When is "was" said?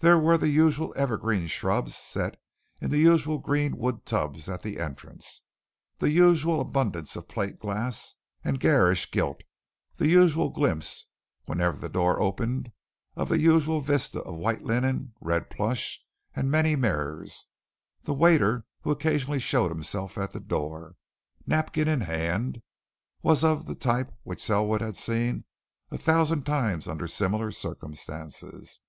23.22-23.42